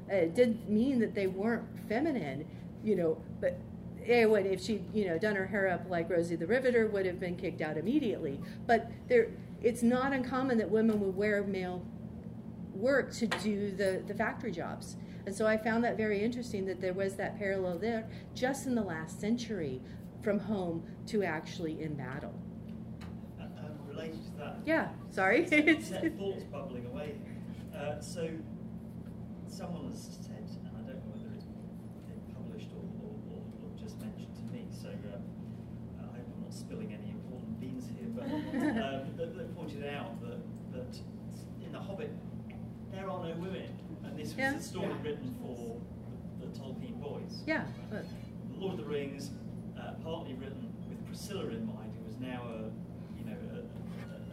[0.10, 2.46] It didn't mean that they weren't feminine,
[2.84, 3.60] you know, but
[4.10, 7.20] Eowyn, if she'd, you know, done her hair up like Rosie the Riveter, would have
[7.20, 8.40] been kicked out immediately.
[8.66, 9.30] But there,
[9.62, 11.86] it's not uncommon that women would wear male
[12.74, 14.96] work to do the, the factory jobs.
[15.26, 18.74] And so I found that very interesting that there was that parallel there just in
[18.76, 19.82] the last century
[20.24, 22.34] from home to actually in battle.
[23.40, 25.48] Uh, um, related to that, Yeah, sorry.
[25.48, 27.16] Set- set thoughts bubbling away.
[27.76, 28.30] Uh, so,
[29.48, 33.70] someone has said, and I don't know whether it's been published or, or, or, or
[33.80, 35.18] just mentioned to me, so uh,
[36.00, 40.20] I hope I'm not spilling any important beans here, but um, that, that pointed out
[40.22, 40.40] that,
[40.74, 40.98] that
[41.64, 42.12] in The Hobbit,
[42.92, 43.70] there are no women,
[44.04, 44.56] and this was Yeah.
[44.56, 45.80] a story written for
[46.40, 47.44] the, the Tolkien boys.
[47.46, 48.06] Yeah, but-
[48.58, 49.30] Lord of the Rings,
[49.80, 53.60] uh, partly written with Priscilla in mind, who was now a, you know, a,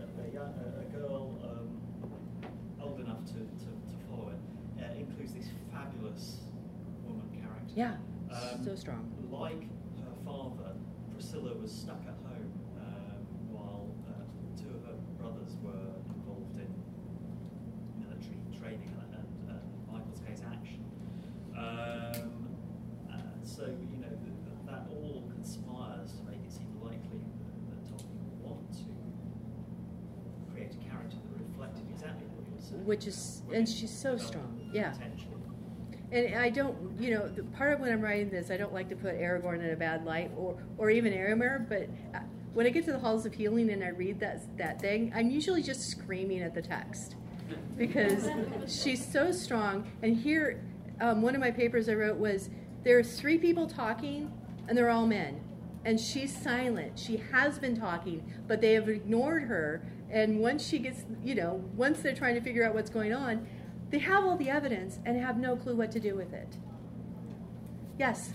[0.02, 1.80] a, a, a girl um,
[2.82, 6.38] old enough to, to, to follow it, uh, includes this fabulous
[7.04, 7.72] woman character.
[7.76, 7.94] yeah,
[8.34, 9.12] Um, so strong.
[9.30, 9.62] Like
[10.00, 10.72] her father,
[11.16, 14.20] Priscilla was stuck at home um, while uh,
[14.60, 16.68] two of her brothers were involved in
[17.96, 19.56] military training and, and uh,
[19.90, 20.84] Michael's case action.
[21.56, 22.52] Um,
[23.42, 27.80] so, you know, th- th- that all conspires to make it seem likely that, that
[27.88, 28.92] Tolkien would want to
[30.52, 32.84] create a character that reflected exactly what you were saying.
[32.84, 34.60] Which is, and she's so strong.
[34.70, 34.90] Yeah.
[34.90, 35.35] Potential.
[36.16, 38.96] And I don't, you know, part of when I'm writing this, I don't like to
[38.96, 41.68] put Aragorn in a bad light, or or even Aramir.
[41.68, 42.22] But uh,
[42.54, 45.28] when I get to the Halls of Healing and I read that that thing, I'm
[45.28, 47.16] usually just screaming at the text
[47.76, 48.30] because
[48.66, 49.92] she's so strong.
[50.02, 50.64] And here,
[51.02, 52.48] um, one of my papers I wrote was
[52.82, 54.32] there are three people talking,
[54.68, 55.38] and they're all men,
[55.84, 56.98] and she's silent.
[56.98, 59.82] She has been talking, but they have ignored her.
[60.10, 63.46] And once she gets, you know, once they're trying to figure out what's going on,
[63.90, 66.56] they have all the evidence and have no clue what to do with it.
[67.98, 68.30] Yes.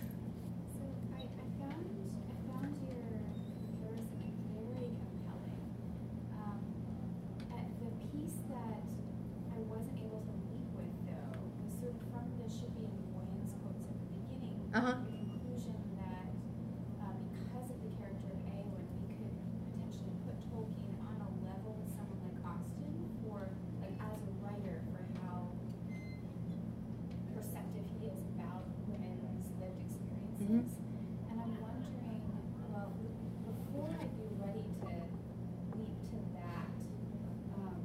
[0.73, 0.81] So
[1.15, 1.25] I, I
[1.59, 1.85] found
[2.29, 3.05] I found your
[3.83, 3.97] your
[14.73, 14.95] Uh-huh.
[15.03, 16.31] the conclusion that
[17.03, 19.35] uh, because of the character of Eowyn, we could
[19.75, 22.95] potentially put Tolkien on a level with someone like Austen
[23.27, 23.51] for,
[23.83, 25.51] like, as a writer, for how
[27.35, 30.71] perceptive he is about women's lived experiences.
[31.27, 32.23] And I'm wondering,
[32.71, 34.91] well, before I'd be ready to
[35.75, 36.71] leap to that,
[37.59, 37.75] um,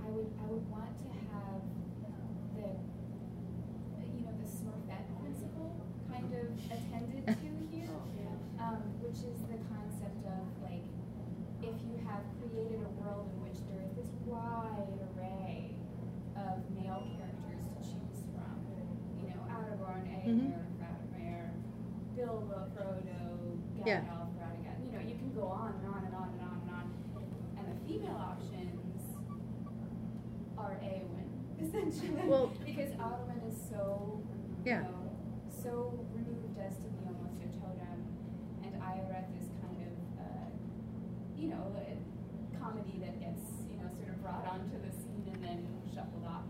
[0.00, 1.60] I would I would want to have
[2.56, 2.68] the
[4.14, 5.72] you know the Smurfette principle
[6.12, 7.96] kind of attended to here,
[8.60, 10.84] um, which is the concept of like
[11.64, 14.86] if you have created a world in which there is this wide
[15.16, 15.74] array
[16.36, 18.54] of male characters to choose from,
[19.18, 20.52] you know, Aragorn, Mhm.
[20.52, 21.50] Eomer, Faramir,
[22.14, 23.20] Bilbo, Frodo,
[23.84, 24.00] Yeah.
[24.04, 24.80] Gandalf, Radagast.
[24.86, 26.86] You know, you can go on and on and on and on and on.
[27.58, 29.02] And the female options
[30.58, 31.28] are Eowyn,
[31.68, 32.28] essentially.
[32.28, 34.20] Well- because Arwen is so,
[34.64, 34.78] Yeah.
[34.78, 35.10] you know,
[35.50, 37.98] so removed as to be almost a totem,
[38.64, 40.48] and Ioreth is kind of, uh,
[41.36, 45.42] you know, a comedy that gets, you know, sort of brought onto the scene and
[45.44, 46.44] then shuffled off.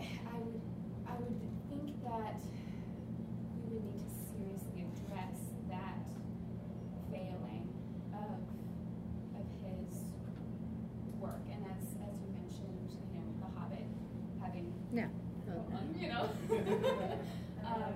[0.00, 0.60] I would,
[1.06, 1.40] I would
[1.70, 2.40] think that
[3.56, 5.38] we would need to seriously address
[5.70, 5.98] that
[7.10, 7.68] failing
[8.12, 8.40] of,
[9.38, 10.04] of his
[11.20, 13.86] work, and as, as you mentioned, you know, The Hobbit
[14.42, 15.08] having Yeah.
[15.46, 16.28] one, you know.
[17.64, 17.94] um,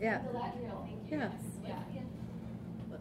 [0.00, 0.18] Yeah.
[0.18, 1.18] Galadriel, thank you.
[1.18, 1.30] Yeah.
[1.30, 2.02] Yes, yeah.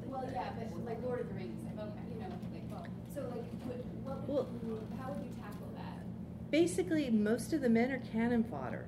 [0.08, 3.22] Well, yeah, but like Lord of the Rings, I mean, you know, like, well, so
[3.34, 6.04] like, what, what Well- would you, how would you tackle that?
[6.52, 8.88] Basically, most of the men are cannon fodder.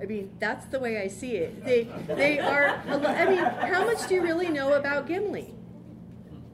[0.00, 1.64] I mean, that's the way I see it.
[1.64, 2.80] They they are.
[2.88, 5.54] I mean, how much do you really know about Gimli?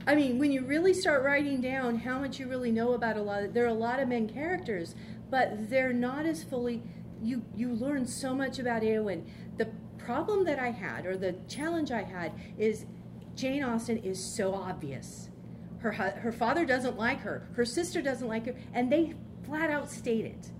[0.06, 3.22] I mean, when you really start writing down how much you really know about a
[3.22, 4.94] lot, of, there are a lot of men characters,
[5.30, 6.82] but they're not as fully.
[7.22, 9.26] You you learn so much about Eowyn.
[9.58, 12.86] The problem that I had, or the challenge I had, is
[13.34, 15.28] Jane Austen is so obvious.
[15.80, 17.46] Her her father doesn't like her.
[17.54, 19.14] Her sister doesn't like her, and they
[19.48, 20.50] flat out state it.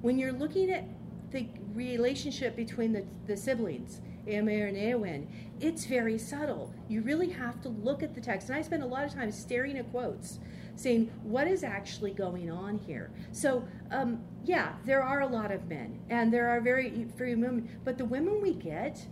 [0.00, 0.84] When you're looking at
[1.30, 5.26] the relationship between the, the siblings, Éomer and Eowyn,
[5.60, 6.72] it's very subtle.
[6.88, 8.48] You really have to look at the text.
[8.48, 10.38] And I spend a lot of time staring at quotes,
[10.76, 13.10] saying, what is actually going on here?
[13.32, 17.68] So, um, yeah, there are a lot of men, and there are very few women,
[17.84, 19.06] but the women we get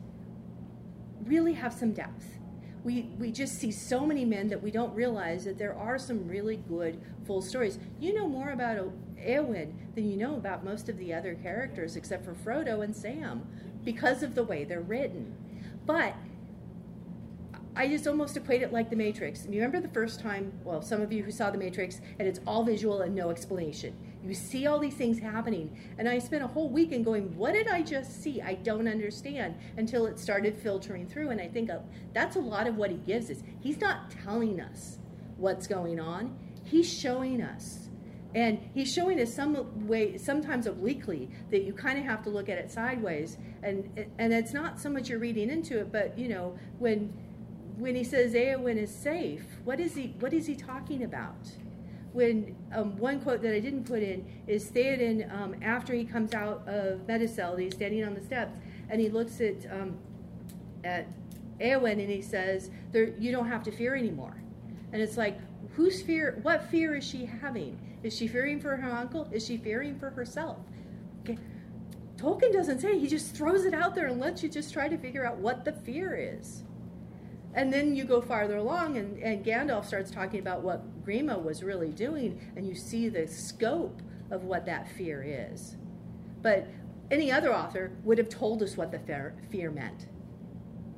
[1.24, 2.38] really have some depth.
[2.84, 6.26] We, we just see so many men that we don't realize that there are some
[6.26, 7.78] really good full stories.
[8.00, 12.24] You know more about Eowyn than you know about most of the other characters, except
[12.24, 13.46] for Frodo and Sam,
[13.84, 15.34] because of the way they're written.
[15.86, 16.14] But
[17.74, 19.46] I just almost equate it like The Matrix.
[19.46, 22.40] You remember the first time, well, some of you who saw The Matrix, and it's
[22.46, 23.96] all visual and no explanation.
[24.24, 25.76] You see all these things happening.
[25.98, 28.40] And I spent a whole weekend going, what did I just see?
[28.40, 31.30] I don't understand until it started filtering through.
[31.30, 31.78] And I think uh,
[32.12, 33.42] that's a lot of what he gives us.
[33.60, 34.98] He's not telling us
[35.36, 37.88] what's going on, he's showing us.
[38.34, 42.48] And he's showing us some way, sometimes obliquely, that you kind of have to look
[42.48, 43.36] at it sideways.
[43.62, 47.12] And and it's not so much you're reading into it, but you know when
[47.76, 51.36] when he says Eowyn is safe, what is he what is he talking about?
[52.12, 56.34] When um, one quote that I didn't put in is Theoden um, after he comes
[56.34, 58.54] out of Meduseld, he's standing on the steps
[58.90, 59.96] and he looks at um,
[60.84, 61.06] at
[61.58, 64.36] Eowyn and he says, "You don't have to fear anymore."
[64.92, 65.38] And it's like,
[65.74, 66.38] whose fear?
[66.42, 67.78] What fear is she having?
[68.02, 69.28] Is she fearing for her uncle?
[69.32, 70.58] Is she fearing for herself?
[71.20, 71.38] Okay.
[72.16, 72.98] Tolkien doesn't say.
[72.98, 75.64] He just throws it out there and lets you just try to figure out what
[75.64, 76.62] the fear is.
[77.54, 81.62] And then you go farther along, and, and Gandalf starts talking about what Grima was
[81.62, 84.00] really doing, and you see the scope
[84.30, 85.76] of what that fear is.
[86.40, 86.66] But
[87.10, 90.06] any other author would have told us what the fear, fear meant.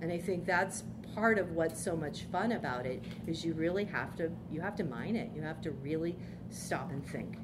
[0.01, 0.85] And I think that's
[1.15, 4.77] part of what's so much fun about it is you really have to you have
[4.77, 5.31] to mine it.
[5.35, 6.17] You have to really
[6.51, 7.37] stop and think.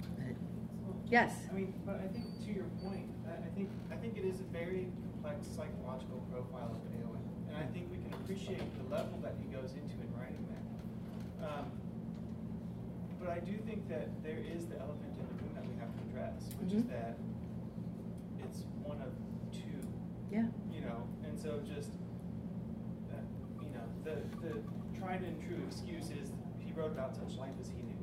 [0.00, 0.36] But-
[1.10, 1.34] yes.
[1.50, 4.40] I mean, but I think to your point, I I think I think it is
[4.40, 4.88] a very
[5.22, 9.46] complex psychological profile of Eowyn, and I think we can appreciate the level that he
[9.54, 11.46] goes into in writing that.
[11.46, 11.66] Um,
[13.20, 15.94] but I do think that there is the elephant in the room that we have
[15.94, 16.90] to address, which is Mhm.
[16.90, 17.14] that
[18.42, 19.12] it's one of
[19.52, 19.78] two
[20.30, 20.48] Yeah.
[20.72, 21.92] you know, and so just,
[23.14, 23.22] uh,
[23.62, 24.58] you know, the, the
[24.98, 28.02] tried and true excuse is he wrote about such life as he knew,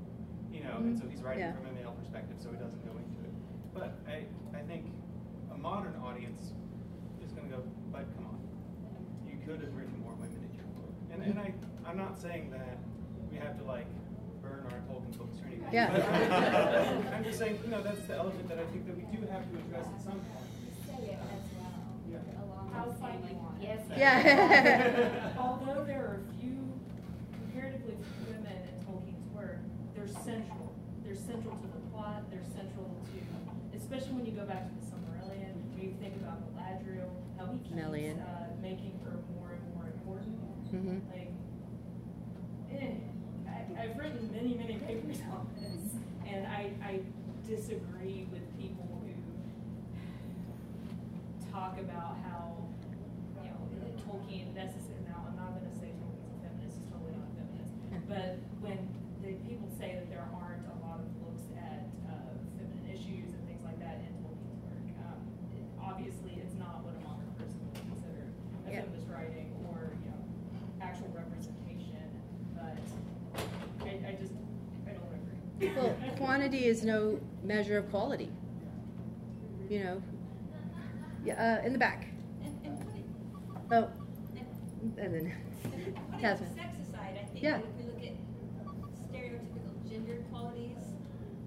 [0.52, 1.54] you know, and so he's writing Yeah.
[1.54, 3.34] from a male perspective, so he doesn't go into it.
[3.74, 4.24] But I,
[4.56, 4.86] I think
[5.52, 6.54] a modern audience
[7.24, 8.40] is going to go, but come on,
[9.50, 10.94] you could have written more women in your book.
[11.12, 11.54] And, and I,
[11.90, 12.78] I'm not saying that
[13.32, 13.88] we have to like
[14.44, 15.74] burn our Tolkien books or anything.
[15.74, 15.90] Yeah.
[15.90, 16.06] But
[17.18, 19.42] I'm just saying, you know, that's the element that I think that we do have
[19.50, 20.46] to address at some point.
[20.86, 21.82] say it as well,
[22.14, 22.46] Yeah.
[22.46, 23.66] along the same fine like, you want it.
[23.66, 23.82] yes.
[23.98, 25.34] Yeah.
[25.42, 26.54] Although there are a few,
[27.34, 29.58] comparatively few women in Tolkien's work,
[29.98, 30.70] they're central.
[31.02, 33.18] They're central to the plot, they're central to,
[33.74, 37.10] especially when you go back to the Silmarillion, when you think about Galadriel,
[37.42, 38.22] how he keeps, Melian.
[38.22, 39.90] uh, making her more and more
[40.74, 41.02] Mhm.
[41.12, 41.32] Like,
[42.72, 42.94] eh,
[43.48, 45.82] I, I've written many, many papers on this,
[46.28, 47.00] and I, I
[47.48, 49.10] disagree with people who
[51.52, 52.54] talk about how,
[53.42, 57.26] you know, Tolkien necessarily, now, I'm not gonna say Tolkien's a feminist, he's totally not
[57.26, 57.74] a feminist,
[58.08, 58.78] but when
[59.26, 62.14] the people say that there aren't a lot of looks at, uh,
[62.62, 65.18] feminine issues and things like that in Tolkien's work, um,
[65.58, 68.86] it- obviously, it's not what a modern person would consider a Yeah.
[68.86, 70.22] feminist writing or, you know,
[70.82, 72.06] actual representation,
[72.54, 72.78] but
[73.90, 74.34] I, I just,
[74.86, 75.74] I don't agree.
[75.76, 78.30] Well, quantity is no measure of quality.
[79.70, 80.04] You know.
[81.26, 82.08] Yeah, uh, in the back.
[82.44, 83.04] And, and putting,
[83.72, 83.90] Oh,
[84.98, 85.34] and then
[86.22, 86.56] Jasmine.
[86.56, 87.58] sex aside, I think Yeah.
[87.60, 88.16] if we look at
[89.12, 90.78] stereotypical gender qualities,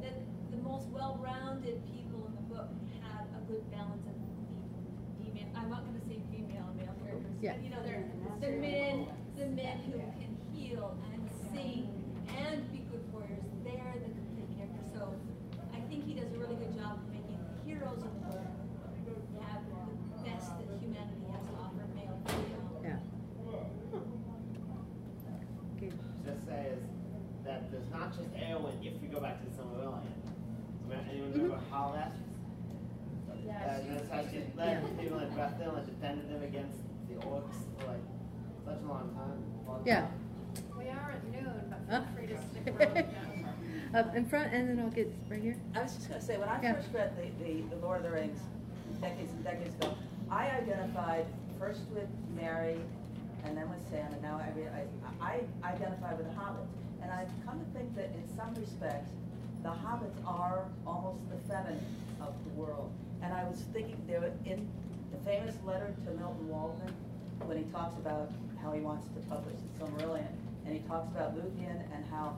[0.03, 0.15] that
[0.51, 2.69] the most well-rounded people in the book
[3.03, 7.33] had a good balance of fe- female, I'm not gonna say female and male characters,
[7.41, 7.55] Yeah.
[7.55, 8.05] but you know, they're,
[8.41, 9.07] the men,
[9.39, 11.89] the men who can heal and sing
[12.39, 14.93] and be good warriors, they're the complete characters.
[14.95, 15.15] So
[15.73, 18.47] I think he does a really good job of making the heroes of the book
[19.43, 22.81] have the best that humanity has to offer, male, female.
[22.85, 22.99] yeah.
[25.77, 25.91] Okay.
[26.25, 26.83] just say is
[27.45, 30.07] that there's not just Eowyn if we go back to the Silmarillion.
[30.87, 31.43] Remember- Anyone Mm-hmm.
[31.43, 32.13] remember Haleth?
[33.45, 37.15] Yeah, Uh, she- that's how she led people in Brethil and defended them against the
[37.27, 38.05] orcs for like
[38.65, 39.43] such a long time.
[39.67, 40.07] long Yeah.
[40.79, 42.03] We are at noon, but Huh?
[42.03, 43.07] feel free to stick around.
[43.95, 45.57] Up in front, and then I'll get right here.
[45.75, 46.75] I was just gonna say, when I Yeah.
[46.75, 48.41] first read the, the, the Lord of the Rings
[49.01, 49.95] decades and decades ago,
[50.31, 51.27] I identified
[51.59, 52.79] first with Merry
[53.45, 54.87] and then with Sam, and now I realize,
[55.21, 56.71] I I identify with the hobbits.
[57.03, 59.11] And I've come to think that in some respects,
[59.65, 61.85] the hobbits are almost the feminine
[62.21, 62.91] of the world.
[63.23, 64.69] And I was thinking, there were- in
[65.11, 66.95] the famous letter to Milton Waldman,
[67.45, 68.31] when he talks about
[68.63, 70.31] how he wants to publish the Silmarillion,
[70.65, 72.37] and he talks about Luthien and how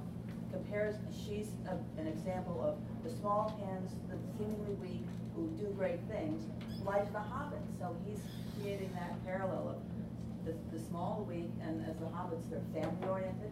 [0.54, 5.04] compares, she's a, an example of the small hands, the seemingly weak,
[5.34, 6.42] who do great things,
[6.84, 7.66] like the hobbits.
[7.78, 8.20] So he's
[8.60, 13.50] creating that parallel of the, the small, weak, and as the hobbits, they're family oriented,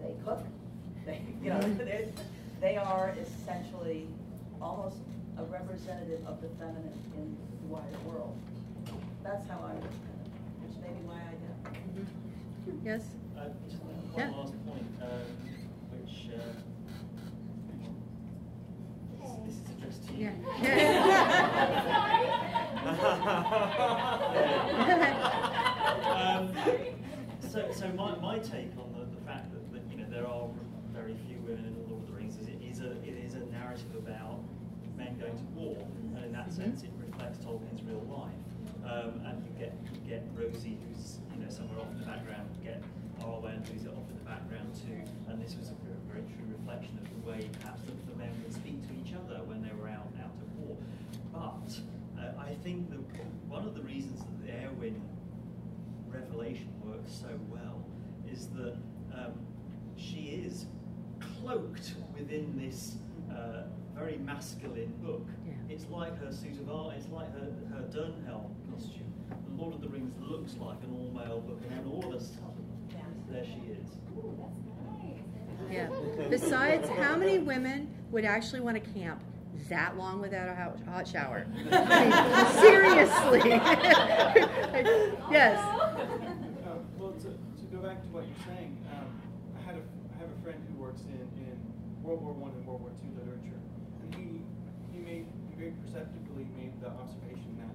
[0.00, 0.42] they cook,
[1.06, 1.60] they, you know,
[2.60, 4.08] they are essentially
[4.60, 4.98] almost
[5.38, 8.36] a representative of the feminine in the wider world.
[9.22, 11.19] That's how I, which maybe why.
[12.84, 13.02] Yes.
[13.36, 14.30] Uh, just one Yeah.
[14.36, 15.26] last point, um,
[15.92, 16.38] which, uh,
[19.20, 20.30] this, this is addressed to you.
[26.06, 26.52] um,
[27.50, 30.48] so, so my, my take on the, the fact that, that you know there are
[30.94, 33.34] very few women in the Lord of the Rings is it is a it is
[33.34, 34.40] a narrative about
[34.96, 35.76] men going to war,
[36.16, 38.32] and in that sense it reflects Tolkien's real life.
[38.84, 41.18] Um, and you get you get Rosie, who's
[41.50, 42.82] know somewhere off in the background, get
[43.20, 45.74] Arwen, who's off in the background too, and this was a
[46.08, 49.42] very, true reflection of the way perhaps the, the men would speak to each other
[49.44, 50.76] when they were out out of war.
[51.32, 51.78] But
[52.20, 53.00] uh, I think that
[53.48, 55.00] one of the reasons that the Eowyn
[56.08, 57.84] revelation works so well
[58.30, 58.76] is that
[59.14, 59.32] um,
[59.96, 60.66] she is
[61.40, 62.96] cloaked within this
[63.30, 63.62] uh,
[63.94, 65.26] very masculine book.
[65.46, 65.54] Yeah.
[65.68, 69.12] It's like her suit of armor, it's like her, her Dernhelm costume.
[69.60, 72.24] The Lord of the Rings looks like an all-male book, and then all of a
[72.24, 72.64] sudden,
[73.28, 73.88] there she is.
[74.16, 74.32] Ooh,
[74.88, 75.70] nice.
[75.70, 75.90] Yeah.
[76.30, 79.22] Besides, how many women would actually want to camp
[79.68, 81.46] that long without a hot, hot shower?
[81.70, 82.10] I mean,
[82.62, 83.50] seriously.
[85.30, 85.58] yes.
[86.64, 89.12] Um, well, to, to go back to what you're saying, um,
[89.60, 89.82] I had a
[90.16, 91.60] I have a friend who works in, in
[92.02, 93.60] World War One and World War Two literature,
[94.00, 94.40] and he
[94.96, 97.68] he made he very perceptibly made the observation that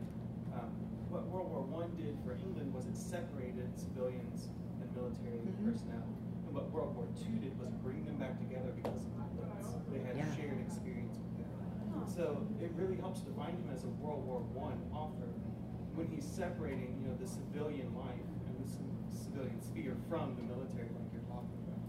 [1.16, 4.52] what World War One did for England was it separated civilians
[4.84, 5.64] and military Mhm.
[5.64, 6.04] personnel,
[6.44, 9.48] and what World War Two did was bring them back together because of the.
[9.96, 10.28] They had Yeah.
[10.36, 11.48] shared experience with them.
[12.08, 15.32] So it really helps define him as a World War One author
[15.96, 18.68] when he's separating, you know, the civilian life and the
[19.16, 21.80] civilian sphere from the military, like you're talking about.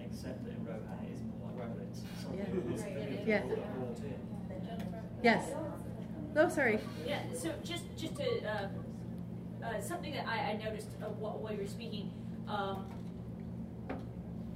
[0.00, 2.48] Except that in Rohan it is more like that it's something Yeah.
[2.48, 3.20] that was Right.
[5.22, 5.36] Yeah.
[5.52, 5.79] brought
[6.34, 6.44] Yes.
[6.44, 6.78] Oh, sorry.
[7.06, 8.68] Yeah, so just, just to, uh,
[9.64, 12.12] uh, something that I, I noticed uh, while, while you were speaking,
[12.48, 12.86] um,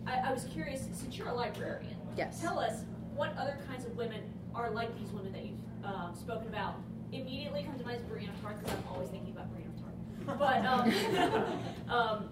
[0.07, 1.97] I, I was curious, since you're a librarian.
[2.17, 2.41] Yes.
[2.41, 4.23] Tell us what other kinds of women
[4.55, 6.77] are like these women that you've, um, spoken about
[7.13, 9.81] immediately come to mind is Brienne of Tarth because I'm always thinking about Brienne of
[9.81, 10.39] Tarth.
[10.39, 12.29] But um, um,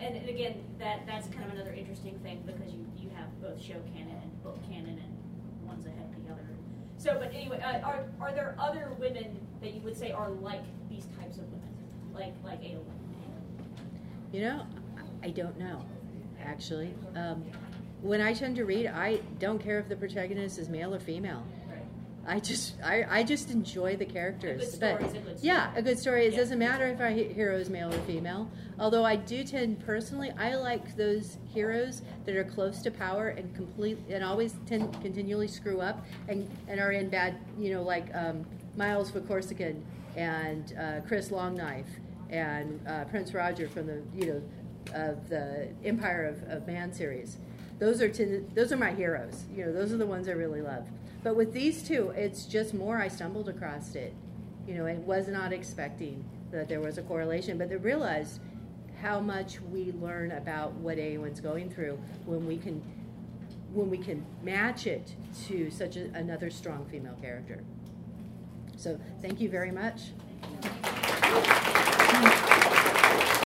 [0.00, 3.60] and, and again, that that's kind of another interesting thing because you you have both
[3.62, 6.46] show canon and book canon, and one's ahead of the other.
[7.00, 10.60] So, but anyway, uh, are are there other women that you would say are like
[10.90, 11.72] these types of women,
[12.12, 12.84] like like Eowyn?
[14.32, 14.66] You know,
[15.22, 15.82] I don't know,
[16.44, 16.94] actually.
[17.16, 17.42] Um,
[18.02, 21.42] when I tend to read, I don't care if the protagonist is male or female.
[22.30, 24.62] I just, I, I just enjoy the characters.
[24.62, 26.26] A good story but is a good yeah, a good story.
[26.26, 26.38] It Yeah.
[26.38, 28.48] doesn't matter if our hero is male or female.
[28.78, 33.52] Although I do tend, personally, I like those heroes that are close to power and
[33.56, 38.06] complete and always tend continually screw up and, and are in bad, you know, like
[38.14, 39.82] um, Miles Corsican
[40.16, 41.90] and uh, Kris Longknife
[42.30, 44.42] and uh, Prince Roger from the, you know,
[44.94, 47.38] of the Empire of, of Man series.
[47.80, 49.44] Those are ten, those are my heroes.
[49.52, 50.86] You know, those are the ones I really love.
[51.22, 54.14] But with these two, it's just more I stumbled across it.
[54.66, 58.40] You know, I was not expecting that there was a correlation, but I realized
[59.02, 62.82] how much we learn about what Eowyn's going through when we can
[63.72, 65.14] when we can match it
[65.46, 67.62] to such a, another strong female character.
[68.76, 70.00] So thank you very much.